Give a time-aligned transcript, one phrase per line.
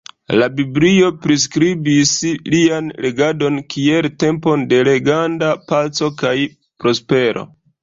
[0.41, 2.13] La biblio priskribas
[2.55, 7.49] lian regadon kiel tempon de legenda paco kaj prospero.